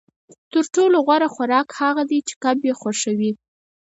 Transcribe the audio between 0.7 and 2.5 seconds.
ټولو غوره خوراک هغه دی چې